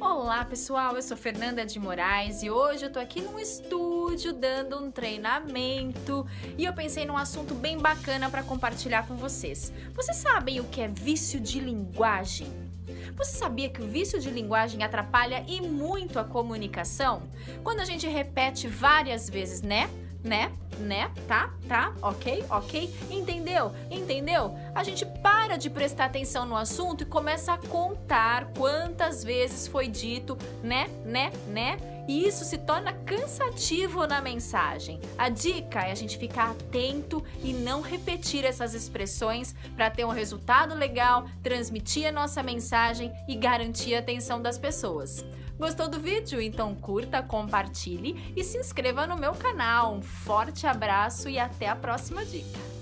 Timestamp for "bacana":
7.76-8.30